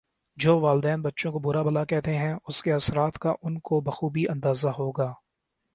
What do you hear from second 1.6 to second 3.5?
بھلا کہتے ہیں اسکے اثرات کا